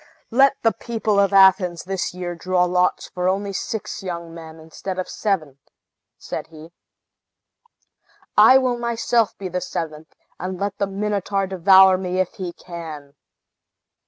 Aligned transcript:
"Let 0.31 0.55
the 0.63 0.71
people 0.71 1.19
of 1.19 1.31
Athens 1.31 1.83
this 1.83 2.11
year 2.11 2.33
draw 2.33 2.63
lots 2.65 3.07
for 3.07 3.29
only 3.29 3.53
six 3.53 4.01
young 4.01 4.33
men, 4.33 4.59
instead 4.59 4.97
of 4.97 5.07
seven," 5.07 5.59
said 6.17 6.47
he, 6.47 6.71
"I 8.35 8.57
will 8.57 8.79
myself 8.79 9.37
be 9.37 9.47
the 9.47 9.61
seventh; 9.61 10.15
and 10.39 10.59
let 10.59 10.79
the 10.79 10.87
Minotaur 10.87 11.45
devour 11.45 11.99
me 11.99 12.19
if 12.19 12.33
he 12.33 12.51
can!" 12.51 13.13